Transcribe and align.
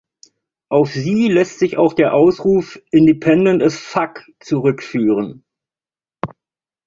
Auf 0.69 0.93
sie 0.93 1.27
lässt 1.27 1.59
sich 1.59 1.77
auch 1.77 1.93
der 1.93 2.15
Ausruf 2.15 2.81
"Independent 2.89 3.61
as 3.61 3.77
fuck" 3.77 4.23
zurückführen. 4.39 5.45